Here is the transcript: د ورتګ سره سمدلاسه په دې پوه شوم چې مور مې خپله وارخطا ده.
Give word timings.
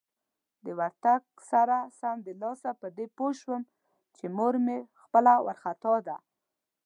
د 0.65 0.67
ورتګ 0.79 1.21
سره 1.51 1.77
سمدلاسه 1.99 2.69
په 2.81 2.87
دې 2.97 3.05
پوه 3.15 3.31
شوم 3.39 3.61
چې 4.15 4.25
مور 4.37 4.55
مې 4.65 4.79
خپله 5.01 5.33
وارخطا 5.45 5.95
ده. 6.07 6.17